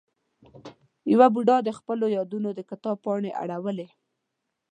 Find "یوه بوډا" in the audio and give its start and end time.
1.13-1.57